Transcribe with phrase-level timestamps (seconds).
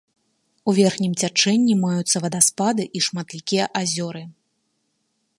[0.71, 4.23] У верхнім цячэнні маюцца вадаспады і шматлікія азёры.